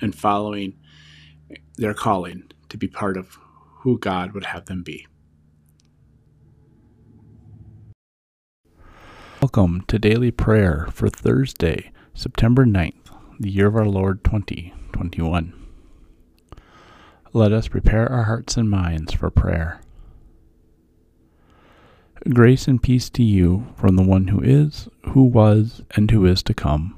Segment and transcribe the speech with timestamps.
[0.00, 0.78] and following
[1.76, 3.38] their calling to be part of
[3.80, 5.06] who God would have them be.
[9.40, 12.94] Welcome to daily prayer for Thursday, September 9th,
[13.38, 15.54] the year of our Lord 2021.
[17.32, 19.80] Let us prepare our hearts and minds for prayer.
[22.28, 26.42] Grace and peace to you from the one who is, who was, and who is
[26.42, 26.97] to come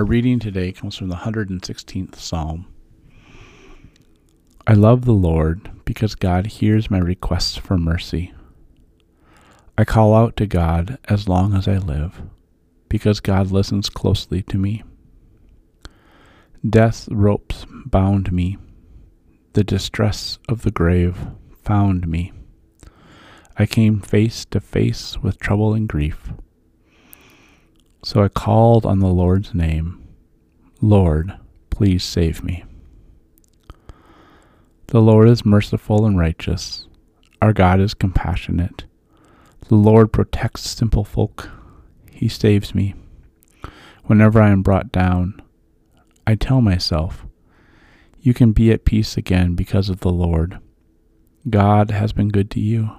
[0.00, 2.66] Our reading today comes from the 116th Psalm.
[4.66, 8.32] I love the Lord because God hears my requests for mercy.
[9.76, 12.22] I call out to God as long as I live
[12.88, 14.82] because God listens closely to me.
[16.66, 18.56] Death's ropes bound me.
[19.52, 21.26] The distress of the grave
[21.62, 22.32] found me.
[23.58, 26.32] I came face to face with trouble and grief.
[28.02, 30.02] So I called on the Lord's name
[30.80, 32.64] Lord, please save me.
[34.86, 36.88] The Lord is merciful and righteous.
[37.42, 38.84] Our God is compassionate.
[39.68, 41.50] The Lord protects simple folk.
[42.10, 42.94] He saves me.
[44.04, 45.40] Whenever I am brought down,
[46.26, 47.26] I tell myself,
[48.20, 50.58] You can be at peace again because of the Lord.
[51.48, 52.90] God has been good to you.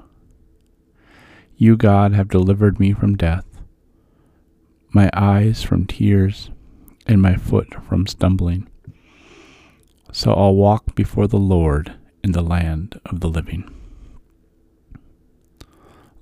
[1.57, 3.50] You, God, have delivered me from death
[4.93, 6.49] my eyes from tears,
[7.07, 8.67] and my foot from stumbling.
[10.11, 11.93] So I'll walk before the Lord
[12.23, 13.73] in the land of the living.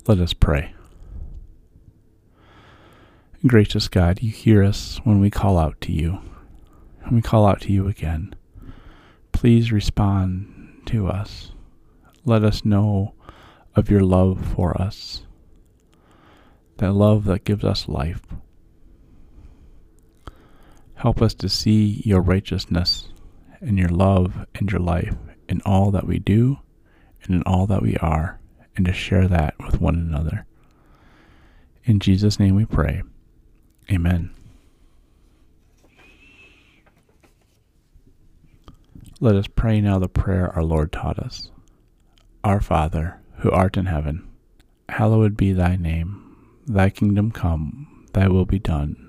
[0.07, 0.73] Let us pray.
[3.45, 6.19] Gracious God, you hear us when we call out to you,
[7.03, 8.35] and we call out to you again.
[9.31, 11.51] Please respond to us.
[12.25, 13.13] Let us know
[13.75, 15.23] of your love for us,
[16.77, 18.21] that love that gives us life.
[20.99, 23.07] Help us to see your righteousness
[23.61, 25.15] and your love and your life
[25.47, 26.59] in all that we do
[27.23, 28.37] and in all that we are,
[28.75, 30.45] and to share that with one another.
[31.85, 33.01] In Jesus' name we pray.
[33.89, 34.31] Amen.
[39.21, 41.49] Let us pray now the prayer our Lord taught us.
[42.43, 44.27] Our Father, who art in heaven,
[44.89, 46.35] hallowed be thy name.
[46.67, 49.08] Thy kingdom come, thy will be done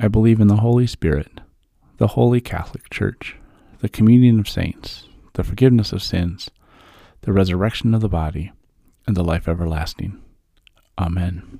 [0.00, 1.40] I believe in the Holy Spirit,
[1.96, 3.36] the Holy Catholic Church,
[3.80, 6.50] the communion of saints, the forgiveness of sins,
[7.22, 8.52] the resurrection of the body,
[9.08, 10.22] and the life everlasting.
[10.96, 11.58] Amen.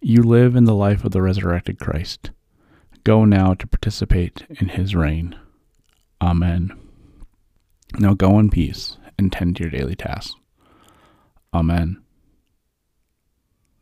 [0.00, 2.30] You live in the life of the resurrected Christ.
[3.04, 5.38] Go now to participate in his reign.
[6.22, 6.78] Amen.
[7.98, 10.34] Now go in peace and tend to your daily tasks.
[11.52, 12.02] Amen.